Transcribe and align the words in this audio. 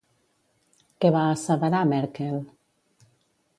Què 1.03 1.11
va 1.17 1.21
asseverar, 1.35 1.83
Merkel? 1.93 2.43